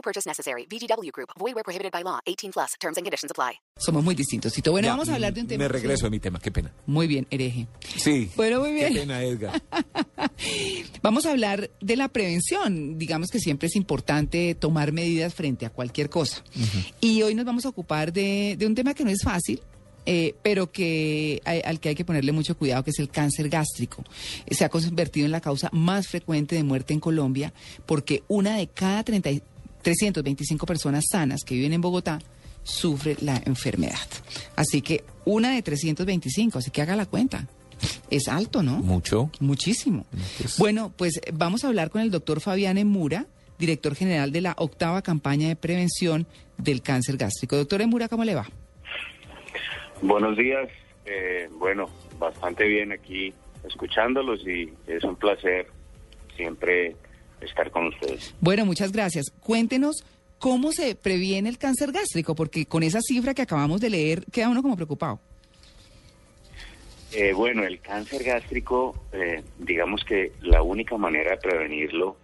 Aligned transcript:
No 0.00 0.02
purchase 0.02 0.26
necessary. 0.26 0.64
VGW 0.66 1.10
Group. 1.12 1.28
Void 1.38 1.54
where 1.54 1.62
prohibited 1.62 1.92
by 1.92 2.02
law. 2.02 2.20
18 2.24 2.52
plus. 2.52 2.70
Terms 2.80 2.96
and 2.96 3.04
conditions 3.04 3.30
apply. 3.30 3.60
Somos 3.76 4.02
muy 4.02 4.14
distintos. 4.14 4.50
Tito. 4.54 4.70
Bueno, 4.72 4.86
Ya, 4.86 4.92
vamos 4.92 5.10
a 5.10 5.14
hablar 5.14 5.34
de 5.34 5.42
un 5.42 5.46
tema. 5.46 5.64
Me 5.64 5.68
regreso 5.68 6.06
a 6.06 6.10
mi 6.10 6.18
tema, 6.18 6.38
qué 6.40 6.50
pena. 6.50 6.72
Muy 6.86 7.06
bien, 7.06 7.26
hereje. 7.30 7.66
Sí. 7.98 8.30
Bueno, 8.34 8.60
muy 8.60 8.72
bien. 8.72 8.94
Qué 8.94 9.00
pena, 9.00 9.22
Edgar. 9.22 9.62
Vamos 11.02 11.26
a 11.26 11.32
hablar 11.32 11.70
de 11.82 11.96
la 11.96 12.08
prevención. 12.08 12.98
Digamos 12.98 13.28
que 13.30 13.38
siempre 13.40 13.66
es 13.68 13.76
importante 13.76 14.54
tomar 14.54 14.92
medidas 14.92 15.34
frente 15.34 15.66
a 15.66 15.70
cualquier 15.70 16.08
cosa. 16.08 16.42
Y 17.00 17.20
hoy 17.22 17.34
nos 17.34 17.44
vamos 17.44 17.66
a 17.66 17.68
ocupar 17.68 18.10
de, 18.12 18.56
de 18.58 18.66
un 18.66 18.74
tema 18.74 18.94
que 18.94 19.04
no 19.04 19.10
es 19.10 19.22
fácil. 19.22 19.60
eh, 20.06 20.34
pero 20.42 20.72
que 20.72 21.42
hay- 21.44 21.60
al 21.62 21.78
que 21.78 21.90
hay 21.90 21.94
que 21.94 22.06
ponerle 22.06 22.32
mucho 22.32 22.56
cuidado, 22.56 22.82
que 22.82 22.90
es 22.90 22.98
el 22.98 23.10
cáncer 23.10 23.50
gástrico. 23.50 24.02
Eh, 24.46 24.54
Se 24.54 24.64
ha 24.64 24.70
convertido 24.70 25.26
en 25.26 25.30
la 25.30 25.42
causa 25.42 25.68
más 25.72 26.08
frecuente 26.08 26.56
de 26.56 26.64
muerte 26.64 26.94
en 26.94 27.00
Colombia 27.00 27.52
porque 27.84 28.22
una 28.26 28.56
de 28.56 28.66
cada 28.66 29.04
30 29.04 29.30
y- 29.30 29.42
325 29.82 30.66
personas 30.66 31.04
sanas 31.10 31.42
que 31.44 31.54
viven 31.54 31.72
en 31.72 31.80
Bogotá 31.80 32.18
sufre 32.62 33.16
la 33.20 33.40
enfermedad. 33.46 33.98
Así 34.56 34.82
que 34.82 35.04
una 35.24 35.52
de 35.54 35.62
325, 35.62 36.58
así 36.58 36.70
que 36.70 36.82
haga 36.82 36.96
la 36.96 37.06
cuenta. 37.06 37.46
Es 38.10 38.28
alto, 38.28 38.62
¿no? 38.62 38.78
Mucho. 38.78 39.30
Muchísimo. 39.40 40.04
pues- 40.38 40.58
Bueno, 40.58 40.92
pues 40.96 41.20
vamos 41.32 41.64
a 41.64 41.68
hablar 41.68 41.90
con 41.90 42.02
el 42.02 42.10
doctor 42.10 42.40
Fabián 42.40 42.76
Emura, 42.76 43.26
director 43.58 43.94
general 43.94 44.32
de 44.32 44.42
la 44.42 44.54
octava 44.58 45.00
campaña 45.02 45.48
de 45.48 45.56
prevención 45.56 46.26
del 46.58 46.82
cáncer 46.82 47.16
gástrico. 47.16 47.56
Doctor 47.56 47.80
Emura, 47.80 48.08
¿cómo 48.08 48.24
le 48.24 48.34
va? 48.34 48.46
Buenos 50.02 50.36
días. 50.36 50.68
Eh, 51.06 51.48
bueno, 51.58 51.86
bastante 52.18 52.64
bien 52.66 52.92
aquí 52.92 53.32
escuchándolos 53.66 54.40
y 54.46 54.70
es 54.86 55.02
un 55.04 55.16
placer 55.16 55.66
siempre 56.36 56.96
estar 57.40 57.70
con 57.70 57.86
ustedes. 57.88 58.34
Bueno, 58.40 58.64
muchas 58.64 58.92
gracias. 58.92 59.30
Cuéntenos 59.40 60.04
cómo 60.38 60.72
se 60.72 60.94
previene 60.94 61.48
el 61.48 61.58
cáncer 61.58 61.92
gástrico, 61.92 62.34
porque 62.34 62.66
con 62.66 62.82
esa 62.82 63.00
cifra 63.00 63.34
que 63.34 63.42
acabamos 63.42 63.80
de 63.80 63.90
leer 63.90 64.24
queda 64.32 64.48
uno 64.48 64.62
como 64.62 64.76
preocupado. 64.76 65.20
Eh, 67.12 67.32
bueno, 67.32 67.64
el 67.64 67.80
cáncer 67.80 68.22
gástrico, 68.22 68.94
eh, 69.12 69.42
digamos 69.58 70.04
que 70.04 70.32
la 70.42 70.62
única 70.62 70.96
manera 70.96 71.32
de 71.32 71.36
prevenirlo 71.38 72.16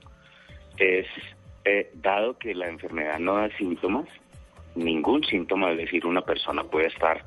es, 0.78 1.06
eh, 1.64 1.90
dado 1.94 2.38
que 2.38 2.54
la 2.54 2.68
enfermedad 2.68 3.18
no 3.18 3.34
da 3.34 3.48
síntomas, 3.56 4.06
ningún 4.76 5.24
síntoma, 5.24 5.72
es 5.72 5.78
decir, 5.78 6.06
una 6.06 6.22
persona 6.22 6.62
puede 6.62 6.86
estar 6.86 7.24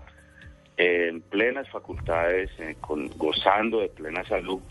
en 0.77 1.19
plenas 1.19 1.69
facultades, 1.69 2.49
eh, 2.59 2.77
con, 2.79 3.09
gozando 3.17 3.81
de 3.81 3.89
plena 3.89 4.23
salud, 4.23 4.61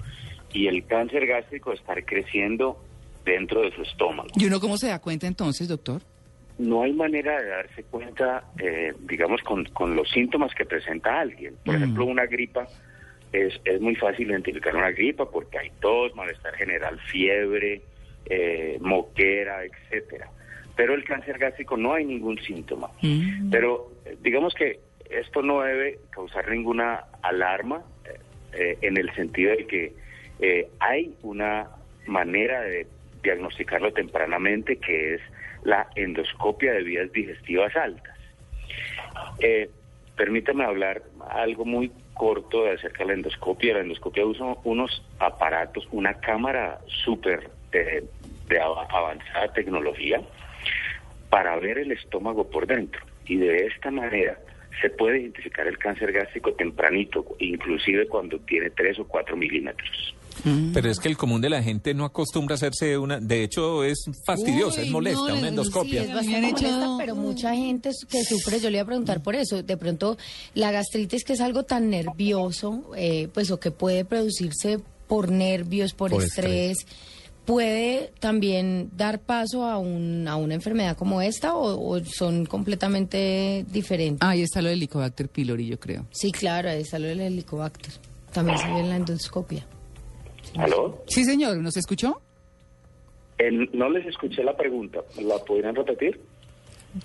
y 0.55 0.67
el 0.67 0.87
cáncer 0.87 1.27
gástrico 1.27 1.73
estar 1.73 2.03
creciendo 2.07 2.83
dentro 3.29 3.63
de 3.63 3.71
su 3.73 3.83
estómago. 3.83 4.29
¿Y 4.37 4.47
uno 4.47 4.61
cómo 4.61 4.77
se 4.77 4.89
da 4.89 4.99
cuenta 5.01 5.27
entonces, 5.27 5.69
doctor? 5.69 6.03
No 6.59 6.83
hay 6.83 6.93
manera 6.93 7.41
de 7.41 7.49
darse 7.49 7.85
cuenta, 7.85 8.45
eh, 8.59 8.93
digamos, 9.09 9.41
con, 9.43 9.65
con 9.67 9.95
los 9.95 10.11
síntomas 10.11 10.53
que 10.55 10.65
presenta 10.65 11.21
alguien. 11.21 11.55
Por 11.65 11.75
Mm. 11.75 11.77
ejemplo, 11.77 12.05
una 12.07 12.27
gripa, 12.27 12.67
es, 13.33 13.55
es 13.65 13.81
muy 13.81 13.95
fácil 13.95 14.29
identificar 14.31 14.75
una 14.75 14.91
gripa 14.91 15.31
porque 15.31 15.59
hay 15.59 15.71
tos, 15.81 16.15
malestar 16.17 16.55
general, 16.57 16.99
fiebre, 17.13 17.83
eh, 18.27 18.77
moquera, 18.81 19.63
etcétera. 19.65 20.31
Pero 20.75 20.95
el 20.95 21.05
cáncer 21.05 21.39
gástrico 21.39 21.77
no 21.77 21.95
hay 21.95 22.05
ningún 22.05 22.39
síntoma. 22.41 22.89
Mm. 23.03 23.51
Pero 23.51 23.93
eh, 24.05 24.17
digamos 24.23 24.55
que 24.55 24.81
esto 25.11 25.43
no 25.43 25.61
debe 25.61 25.99
causar 26.11 26.51
ninguna 26.51 27.05
alarma 27.23 27.83
eh, 28.05 28.19
eh, 28.53 28.79
en 28.83 28.97
el 28.97 29.15
sentido 29.15 29.53
de 29.57 29.67
que 29.67 29.93
eh, 30.41 30.69
hay 30.81 31.15
una 31.23 31.69
manera 32.07 32.61
de 32.63 32.87
diagnosticarlo 33.33 33.93
tempranamente 33.93 34.79
que 34.79 35.15
es 35.15 35.21
la 35.63 35.87
endoscopia 35.95 36.73
de 36.73 36.83
vías 36.83 37.13
digestivas 37.13 37.75
altas. 37.77 38.17
Eh, 39.41 39.69
permítame 40.17 40.65
hablar 40.65 41.03
algo 41.31 41.65
muy 41.67 41.93
corto 42.15 42.65
de 42.65 42.73
acerca 42.73 43.01
de 43.01 43.07
la 43.09 43.13
endoscopia. 43.15 43.75
La 43.75 43.81
endoscopia 43.81 44.25
usa 44.25 44.57
unos 44.65 45.05
aparatos, 45.19 45.87
una 45.93 46.15
cámara 46.15 46.79
súper 47.05 47.51
de, 47.71 48.05
de 48.49 48.61
av- 48.61 48.87
avanzada 48.91 49.53
tecnología 49.53 50.23
para 51.29 51.57
ver 51.59 51.79
el 51.79 51.93
estómago 51.93 52.49
por 52.49 52.67
dentro. 52.67 53.05
Y 53.27 53.37
de 53.37 53.67
esta 53.67 53.91
manera 53.91 54.39
se 54.81 54.89
puede 54.91 55.21
identificar 55.21 55.67
el 55.67 55.77
cáncer 55.77 56.13
gástrico 56.13 56.55
tempranito, 56.55 57.27
inclusive 57.41 58.09
cuando 58.09 58.39
tiene 58.39 58.71
3 58.71 59.01
o 59.01 59.07
4 59.07 59.37
milímetros. 59.37 60.15
Mm. 60.45 60.73
Pero 60.73 60.91
es 60.91 60.99
que 61.01 61.09
el 61.09 61.17
común 61.17 61.41
de 61.41 61.51
la 61.51 61.63
gente 61.63 61.95
no 61.95 62.05
acostumbra 62.05 62.55
a 62.55 62.57
hacerse 62.57 62.97
una. 62.99 63.19
De 63.21 63.43
hecho, 63.43 63.85
es 63.85 64.05
fastidiosa, 64.25 64.81
Uy, 64.81 64.87
es 64.87 64.93
molesta, 64.93 65.29
no, 65.29 65.35
una 65.39 65.49
endoscopia. 65.49 66.03
Sí, 66.05 66.09
es 66.09 66.15
bastante 66.15 66.49
hecho- 66.49 66.63
molesta, 66.71 66.97
pero 66.99 67.15
mucha 67.17 67.55
gente 67.55 67.91
que 68.09 68.25
sufre, 68.25 68.61
yo 68.61 68.71
le 68.71 68.77
iba 68.79 68.83
a 68.83 68.87
preguntar 68.87 69.23
por 69.23 69.35
eso, 69.35 69.63
de 69.63 69.77
pronto 69.77 70.17
la 70.55 70.71
gastritis 70.71 71.25
que 71.25 71.33
es 71.35 71.41
algo 71.41 71.65
tan 71.65 71.91
nervioso, 71.91 72.83
eh, 72.97 73.29
pues 73.33 73.51
o 73.51 73.59
que 73.61 73.71
puede 73.71 74.05
producirse 74.05 74.81
por 75.07 75.31
nervios, 75.31 75.95
por, 75.95 76.11
Por 76.11 76.23
estrés, 76.23 76.79
puede 77.47 78.13
también 78.21 78.91
dar 78.97 79.21
paso 79.21 79.65
a, 79.65 79.79
un, 79.79 80.29
a 80.29 80.37
una 80.37 80.55
enfermedad 80.55 80.97
como 80.99 81.23
esta 81.23 81.55
o, 81.55 81.95
o 81.97 82.05
son 82.05 82.45
completamente 82.45 83.65
diferentes. 83.73 84.19
Ahí 84.21 84.43
está 84.43 84.61
lo 84.61 84.69
del 84.69 84.77
Helicobacter 84.79 85.29
pylori, 85.31 85.67
yo 85.67 85.81
creo. 85.81 86.07
Sí, 86.11 86.31
claro, 86.31 86.69
ahí 86.69 86.83
está 86.83 86.99
lo 86.99 87.07
del 87.09 87.21
helicobacter. 87.21 87.93
También 88.33 88.59
se 88.59 88.67
ve 88.67 88.81
en 88.81 88.91
la 88.91 88.97
endoscopia. 88.97 89.67
¿Aló? 90.57 91.03
Sí, 91.07 91.25
señor, 91.25 91.59
¿nos 91.59 91.77
escuchó? 91.77 92.21
No 93.73 93.89
les 93.89 94.07
escuché 94.07 94.43
la 94.43 94.57
pregunta. 94.57 95.01
¿La 95.21 95.39
podrían 95.39 95.75
repetir? 95.75 96.21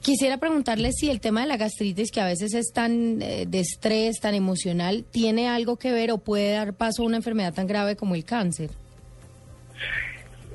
Quisiera 0.01 0.37
preguntarle 0.37 0.91
si 0.91 1.09
el 1.09 1.19
tema 1.19 1.41
de 1.41 1.47
la 1.47 1.57
gastritis, 1.57 2.11
que 2.11 2.21
a 2.21 2.25
veces 2.25 2.53
es 2.53 2.71
tan 2.73 3.21
eh, 3.21 3.45
de 3.47 3.59
estrés, 3.59 4.19
tan 4.19 4.33
emocional, 4.33 5.03
tiene 5.11 5.49
algo 5.49 5.77
que 5.77 5.91
ver 5.91 6.11
o 6.11 6.17
puede 6.17 6.53
dar 6.53 6.73
paso 6.73 7.03
a 7.03 7.05
una 7.05 7.17
enfermedad 7.17 7.53
tan 7.53 7.67
grave 7.67 7.95
como 7.95 8.15
el 8.15 8.23
cáncer. 8.23 8.69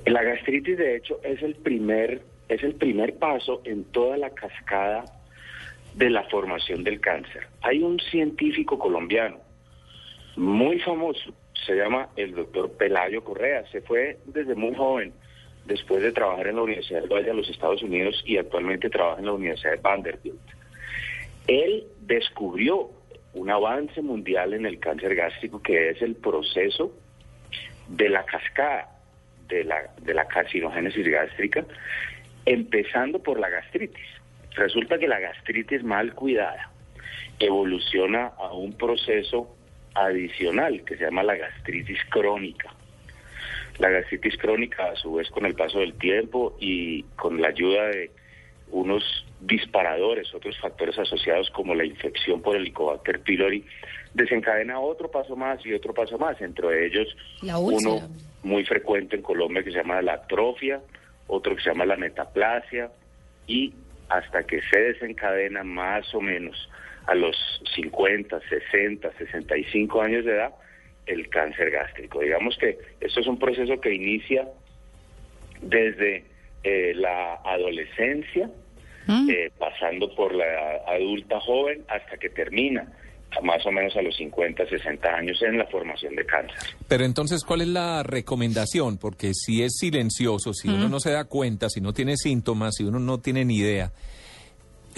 La 0.06 0.22
gastritis, 0.22 0.78
de 0.78 0.96
hecho, 0.96 1.20
es 1.22 1.42
el 1.42 1.54
primer, 1.56 2.22
es 2.48 2.62
el 2.62 2.74
primer 2.74 3.16
paso 3.18 3.60
en 3.64 3.84
toda 3.84 4.16
la 4.16 4.30
cascada 4.30 5.04
de 5.94 6.10
la 6.10 6.24
formación 6.24 6.82
del 6.82 7.00
cáncer. 7.00 7.46
Hay 7.60 7.82
un 7.82 8.00
científico 8.00 8.78
colombiano 8.78 9.36
muy 10.36 10.80
famoso, 10.80 11.34
se 11.66 11.74
llama 11.74 12.08
el 12.16 12.34
doctor 12.34 12.72
Pelayo 12.72 13.22
Correa. 13.24 13.64
Se 13.70 13.80
fue 13.80 14.18
desde 14.26 14.54
muy 14.54 14.74
joven, 14.74 15.12
después 15.66 16.02
de 16.02 16.12
trabajar 16.12 16.48
en 16.48 16.56
la 16.56 16.62
Universidad 16.62 17.02
de 17.02 17.08
Valle 17.08 17.26
de 17.26 17.34
los 17.34 17.48
Estados 17.48 17.82
Unidos 17.82 18.22
y 18.26 18.38
actualmente 18.38 18.90
trabaja 18.90 19.20
en 19.20 19.26
la 19.26 19.32
Universidad 19.32 19.72
de 19.72 19.80
Vanderbilt. 19.80 20.40
Él 21.46 21.84
descubrió 22.00 22.90
un 23.34 23.50
avance 23.50 24.02
mundial 24.02 24.54
en 24.54 24.66
el 24.66 24.78
cáncer 24.78 25.14
gástrico 25.14 25.62
que 25.62 25.90
es 25.90 26.02
el 26.02 26.16
proceso 26.16 26.92
de 27.88 28.08
la 28.08 28.24
cascada 28.24 28.88
de 29.48 29.64
la, 29.64 29.90
de 30.02 30.14
la 30.14 30.26
carcinogénesis 30.26 31.06
gástrica, 31.08 31.64
empezando 32.44 33.22
por 33.22 33.38
la 33.40 33.48
gastritis. 33.48 34.06
Resulta 34.54 34.98
que 34.98 35.08
la 35.08 35.20
gastritis 35.20 35.82
mal 35.82 36.14
cuidada 36.14 36.70
evoluciona 37.38 38.32
a 38.38 38.52
un 38.52 38.72
proceso 38.72 39.56
adicional 40.04 40.84
que 40.84 40.96
se 40.96 41.04
llama 41.04 41.22
la 41.22 41.36
gastritis 41.36 41.98
crónica. 42.10 42.72
La 43.78 43.90
gastritis 43.90 44.36
crónica, 44.36 44.90
a 44.90 44.96
su 44.96 45.14
vez, 45.14 45.30
con 45.30 45.46
el 45.46 45.54
paso 45.54 45.78
del 45.78 45.94
tiempo 45.94 46.56
y 46.60 47.02
con 47.16 47.40
la 47.40 47.48
ayuda 47.48 47.86
de 47.86 48.10
unos 48.70 49.02
disparadores, 49.40 50.34
otros 50.34 50.58
factores 50.58 50.98
asociados 50.98 51.48
como 51.50 51.74
la 51.74 51.84
infección 51.84 52.42
por 52.42 52.56
Helicobacter 52.56 53.20
pylori, 53.20 53.64
desencadena 54.14 54.80
otro 54.80 55.10
paso 55.10 55.36
más 55.36 55.64
y 55.64 55.72
otro 55.72 55.94
paso 55.94 56.18
más, 56.18 56.40
entre 56.40 56.86
ellos 56.86 57.16
La 57.42 57.58
uno 57.58 58.00
muy 58.42 58.64
frecuente 58.64 59.16
en 59.16 59.22
Colombia 59.22 59.62
que 59.62 59.70
se 59.70 59.78
llama 59.78 60.02
la 60.02 60.14
atrofia, 60.14 60.80
otro 61.28 61.54
que 61.54 61.62
se 61.62 61.70
llama 61.70 61.86
la 61.86 61.96
metaplasia 61.96 62.90
y 63.46 63.72
hasta 64.08 64.44
que 64.44 64.60
se 64.70 64.80
desencadena 64.80 65.62
más 65.62 66.12
o 66.14 66.20
menos 66.20 66.68
a 67.08 67.14
los 67.14 67.36
50, 67.74 68.40
60, 68.48 69.12
65 69.18 70.00
años 70.00 70.24
de 70.24 70.32
edad 70.32 70.54
el 71.06 71.28
cáncer 71.28 71.70
gástrico. 71.70 72.20
Digamos 72.20 72.56
que 72.58 72.78
esto 73.00 73.20
es 73.20 73.26
un 73.26 73.38
proceso 73.38 73.80
que 73.80 73.94
inicia 73.94 74.46
desde 75.62 76.24
eh, 76.62 76.92
la 76.94 77.34
adolescencia, 77.44 78.50
Mm. 79.08 79.30
eh, 79.30 79.50
pasando 79.58 80.14
por 80.14 80.34
la 80.34 80.44
adulta 80.86 81.40
joven 81.40 81.82
hasta 81.88 82.18
que 82.18 82.28
termina 82.28 82.92
más 83.42 83.64
o 83.64 83.72
menos 83.72 83.96
a 83.96 84.02
los 84.02 84.14
50, 84.16 84.68
60 84.68 85.08
años 85.08 85.40
en 85.42 85.56
la 85.56 85.66
formación 85.66 86.14
de 86.14 86.26
cáncer. 86.26 86.58
Pero 86.88 87.04
entonces, 87.04 87.42
¿cuál 87.44 87.62
es 87.62 87.68
la 87.68 88.02
recomendación? 88.02 88.98
Porque 88.98 89.32
si 89.32 89.62
es 89.62 89.76
silencioso, 89.78 90.52
si 90.52 90.68
uno 90.68 90.88
no 90.90 91.00
se 91.00 91.12
da 91.12 91.24
cuenta, 91.24 91.70
si 91.70 91.80
no 91.80 91.92
tiene 91.94 92.16
síntomas, 92.18 92.74
si 92.76 92.84
uno 92.84 92.98
no 92.98 93.18
tiene 93.18 93.44
ni 93.46 93.56
idea, 93.56 93.92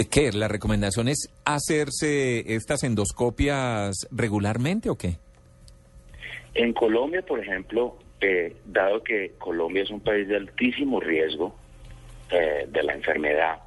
¿qué? 0.09 0.33
¿La 0.33 0.49
recomendación 0.49 1.09
es 1.09 1.29
hacerse 1.45 2.55
estas 2.55 2.85
endoscopias 2.85 4.09
regularmente 4.11 4.91
o 4.91 4.97
qué? 4.97 5.17
En 6.55 6.73
Colombia, 6.73 7.23
por 7.23 7.41
ejemplo, 7.41 7.97
eh, 8.21 8.57
dado 8.67 9.03
que 9.03 9.33
Colombia 9.39 9.83
es 9.83 9.91
un 9.91 10.01
país 10.01 10.29
de 10.29 10.37
altísimo 10.37 11.01
riesgo 11.01 11.57
eh, 12.31 12.67
de 12.69 12.83
la 12.83 12.95
enfermedad, 12.95 13.61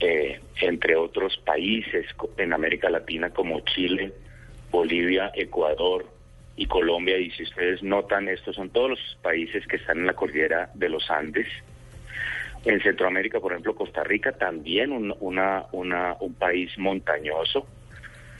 eh, 0.00 0.40
entre 0.60 0.96
otros 0.96 1.36
países 1.38 2.06
en 2.36 2.52
América 2.52 2.90
Latina 2.90 3.30
como 3.30 3.60
Chile, 3.60 4.12
Bolivia, 4.70 5.30
Ecuador 5.34 6.06
y 6.56 6.66
Colombia, 6.66 7.18
y 7.18 7.30
si 7.30 7.44
ustedes 7.44 7.82
notan, 7.82 8.28
estos 8.28 8.56
son 8.56 8.70
todos 8.70 8.90
los 8.90 9.18
países 9.22 9.66
que 9.66 9.76
están 9.76 9.98
en 9.98 10.06
la 10.06 10.14
cordillera 10.14 10.70
de 10.74 10.88
los 10.88 11.10
Andes. 11.10 11.48
En 12.64 12.80
Centroamérica, 12.80 13.40
por 13.40 13.52
ejemplo, 13.52 13.74
Costa 13.74 14.02
Rica, 14.04 14.32
también 14.32 14.92
un, 14.92 16.34
país 16.38 16.76
montañoso. 16.78 17.66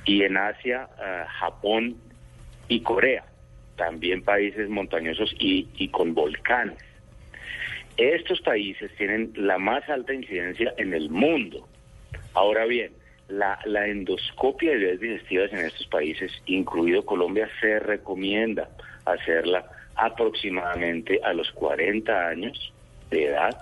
Y 0.06 0.22
en 0.22 0.36
Asia, 0.36 0.88
ah, 0.98 1.26
Japón 1.40 1.96
y 2.68 2.80
Corea, 2.80 3.24
también 3.76 4.22
países 4.22 4.68
montañosos 4.68 5.34
y, 5.38 5.68
y 5.76 5.88
con 5.88 6.14
volcanes. 6.14 6.78
Estos 7.96 8.40
países 8.40 8.90
tienen 8.96 9.32
la 9.36 9.58
más 9.58 9.88
alta 9.88 10.12
incidencia 10.12 10.74
en 10.78 10.94
el 10.94 11.10
mundo. 11.10 11.68
Ahora 12.34 12.64
bien, 12.64 12.92
la, 13.28 13.58
la 13.64 13.86
endoscopia 13.86 14.72
de 14.72 14.78
vías 14.78 15.00
digestivas 15.00 15.52
en 15.52 15.60
estos 15.60 15.86
países, 15.86 16.32
incluido 16.46 17.04
Colombia, 17.04 17.48
se 17.60 17.78
recomienda 17.78 18.68
hacerla 19.04 19.64
aproximadamente 19.96 21.20
a 21.22 21.32
los 21.32 21.50
40 21.52 22.28
años 22.28 22.72
de 23.10 23.26
edad, 23.26 23.56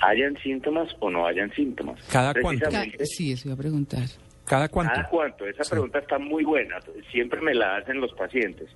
hayan 0.00 0.36
síntomas 0.42 0.94
o 1.00 1.10
no 1.10 1.26
hayan 1.26 1.50
síntomas. 1.54 2.00
¿Cada 2.10 2.34
cuánto? 2.34 2.68
Sí, 3.04 3.32
eso 3.32 3.48
iba 3.48 3.54
a 3.54 3.58
preguntar. 3.58 4.02
¿Cada 4.44 4.68
cuánto? 4.68 4.94
¿Cada 4.94 5.08
cuánto? 5.08 5.46
Esa 5.46 5.64
pregunta 5.68 5.98
está 5.98 6.18
muy 6.18 6.44
buena. 6.44 6.78
Siempre 7.10 7.40
me 7.40 7.54
la 7.54 7.76
hacen 7.76 8.00
los 8.00 8.12
pacientes. 8.14 8.68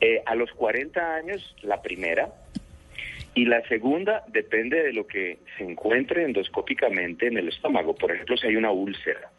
Eh, 0.00 0.22
a 0.24 0.34
los 0.34 0.50
40 0.52 1.14
años, 1.16 1.54
la 1.62 1.82
primera. 1.82 2.28
Y 3.34 3.44
la 3.44 3.60
segunda 3.68 4.22
depende 4.28 4.82
de 4.82 4.92
lo 4.92 5.06
que 5.06 5.38
se 5.58 5.64
encuentre 5.64 6.24
endoscópicamente 6.24 7.26
en 7.26 7.36
el 7.38 7.48
estómago. 7.48 7.94
Por 7.94 8.12
ejemplo, 8.12 8.36
si 8.36 8.46
hay 8.46 8.56
una 8.56 8.70
úlcera, 8.70 9.30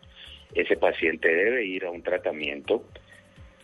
ese 0.54 0.76
paciente 0.78 1.28
debe 1.34 1.66
ir 1.66 1.86
a 1.86 1.92
un 1.92 2.04
tratamiento. 2.04 2.84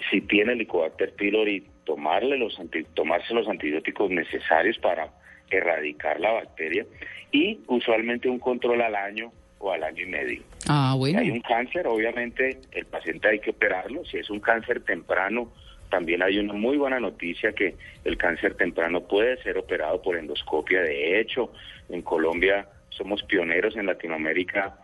Si 0.09 0.21
tiene 0.21 0.53
Helicobacter 0.53 1.13
pylori, 1.13 1.67
tomarle 1.83 2.37
los 2.37 2.57
anti- 2.59 2.83
tomarse 2.93 3.33
los 3.33 3.47
antibióticos 3.47 4.09
necesarios 4.09 4.77
para 4.79 5.09
erradicar 5.57 6.19
la 6.19 6.31
bacteria 6.31 6.85
y 7.31 7.59
usualmente 7.67 8.29
un 8.29 8.39
control 8.39 8.81
al 8.81 8.95
año 8.95 9.31
o 9.59 9.71
al 9.71 9.83
año 9.83 10.03
y 10.03 10.07
medio. 10.07 10.43
Ah, 10.67 10.93
bueno. 10.97 11.19
Si 11.19 11.25
hay 11.25 11.31
un 11.31 11.41
cáncer, 11.41 11.87
obviamente 11.87 12.59
el 12.71 12.85
paciente 12.85 13.29
hay 13.29 13.39
que 13.39 13.51
operarlo. 13.51 14.03
Si 14.05 14.17
es 14.17 14.29
un 14.29 14.39
cáncer 14.39 14.81
temprano, 14.81 15.51
también 15.89 16.21
hay 16.21 16.37
una 16.37 16.53
muy 16.53 16.77
buena 16.77 16.99
noticia 16.99 17.53
que 17.53 17.75
el 18.03 18.17
cáncer 18.17 18.55
temprano 18.55 19.01
puede 19.01 19.41
ser 19.43 19.57
operado 19.57 20.01
por 20.01 20.17
endoscopia. 20.17 20.81
De 20.81 21.19
hecho, 21.19 21.51
en 21.89 22.01
Colombia 22.01 22.67
somos 22.89 23.23
pioneros 23.23 23.75
en 23.75 23.85
Latinoamérica 23.85 24.77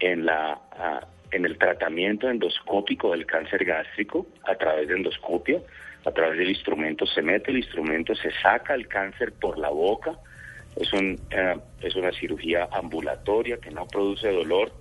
en 0.00 0.26
la 0.26 0.58
ah, 0.72 1.06
en 1.32 1.46
el 1.46 1.58
tratamiento 1.58 2.28
endoscópico 2.28 3.12
del 3.12 3.26
cáncer 3.26 3.64
gástrico 3.64 4.26
a 4.44 4.54
través 4.54 4.88
de 4.88 4.94
endoscopia, 4.94 5.60
a 6.04 6.10
través 6.10 6.38
del 6.38 6.48
instrumento 6.48 7.06
se 7.06 7.22
mete 7.22 7.50
el 7.50 7.58
instrumento, 7.58 8.14
se 8.14 8.30
saca 8.42 8.74
el 8.74 8.88
cáncer 8.88 9.32
por 9.32 9.58
la 9.58 9.70
boca. 9.70 10.18
Es 10.76 10.92
un 10.92 11.20
eh, 11.30 11.56
es 11.82 11.94
una 11.96 12.12
cirugía 12.12 12.68
ambulatoria 12.72 13.58
que 13.58 13.70
no 13.70 13.86
produce 13.86 14.30
dolor 14.30 14.72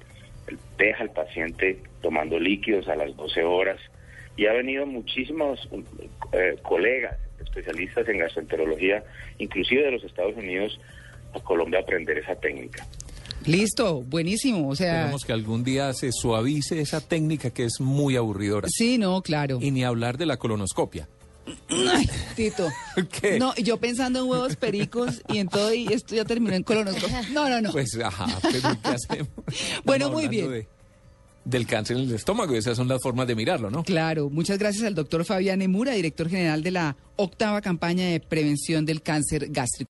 deja 0.78 1.04
al 1.04 1.12
paciente 1.12 1.82
tomando 2.02 2.40
líquidos 2.40 2.88
a 2.88 2.96
las 2.96 3.16
12 3.16 3.44
horas 3.44 3.80
y 4.36 4.48
ha 4.48 4.54
venido 4.54 4.86
muchísimos 4.86 5.68
eh, 6.32 6.56
colegas 6.62 7.18
especialistas 7.40 8.08
en 8.08 8.20
gastroenterología, 8.20 9.04
inclusive 9.38 9.84
de 9.84 9.92
los 9.92 10.04
Estados 10.04 10.36
Unidos, 10.36 10.80
a 11.34 11.40
Colombia 11.42 11.80
a 11.80 11.82
aprender 11.84 12.18
esa 12.18 12.36
técnica. 12.36 12.86
Listo, 13.46 14.02
buenísimo. 14.04 14.70
O 14.70 14.76
sea, 14.76 14.94
Esperamos 15.00 15.26
que 15.26 15.34
algún 15.34 15.64
día 15.64 15.94
se 15.94 16.12
suavice 16.12 16.80
esa 16.82 17.02
técnica 17.02 17.50
que 17.50 17.66
es 17.66 17.80
muy 17.80 18.16
aburridora. 18.16 18.68
sí, 18.72 18.98
no, 18.98 19.22
claro. 19.22 19.60
Y 19.62 19.72
ni 19.72 19.84
hablar 19.84 20.18
de 20.18 20.26
la 20.26 20.38
colonoscopia. 20.38 21.10
Ay, 21.70 22.08
Tito. 22.36 22.68
¿Qué? 23.22 23.40
No, 23.40 23.54
y 23.58 23.64
yo 23.64 23.78
pensando 23.78 24.20
en 24.20 24.30
huevos 24.30 24.56
pericos 24.56 25.22
y 25.28 25.40
en 25.40 25.48
todo, 25.48 25.74
y 25.74 25.88
esto 25.88 26.14
ya 26.16 26.24
terminó 26.24 26.56
en 26.56 26.64
colonoscopia. 26.64 27.24
No, 27.34 27.50
no, 27.50 27.60
no. 27.62 27.72
Pues, 27.72 27.98
ajá, 27.98 28.28
pero 28.44 28.78
¿qué 28.82 28.90
hacemos? 28.90 29.30
Bueno, 29.84 30.06
Estamos 30.06 30.12
muy 30.22 30.28
bien. 30.28 30.52
de- 30.52 30.68
del 31.44 31.66
cáncer 31.66 31.98
en 31.98 32.04
el 32.04 32.14
estómago, 32.14 32.54
esas 32.54 32.78
son 32.78 32.88
las 32.88 33.02
formas 33.02 33.26
de 33.26 33.34
mirarlo, 33.34 33.72
¿no? 33.72 33.84
Claro, 33.84 34.30
muchas 34.30 34.60
gracias 34.60 34.84
al 34.84 34.94
doctor 34.94 35.26
Fabián 35.26 35.64
Emura, 35.64 35.94
director 35.94 36.30
general 36.30 36.62
de 36.62 36.70
la 36.70 36.96
octava 37.16 37.62
campaña 37.62 38.06
de 38.06 38.20
prevención 38.20 38.86
del 38.86 39.02
cáncer 39.02 39.48
gástrico. 39.50 39.90